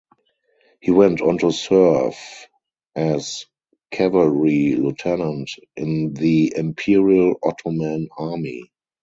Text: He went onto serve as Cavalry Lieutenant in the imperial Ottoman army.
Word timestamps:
He 0.79 0.89
went 0.89 1.21
onto 1.21 1.51
serve 1.51 2.15
as 2.95 3.45
Cavalry 3.91 4.73
Lieutenant 4.73 5.51
in 5.75 6.15
the 6.15 6.51
imperial 6.57 7.35
Ottoman 7.43 8.09
army. 8.17 8.71